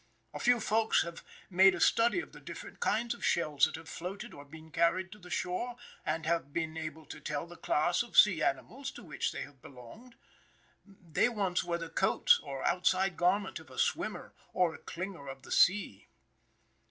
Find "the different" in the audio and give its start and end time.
2.31-2.79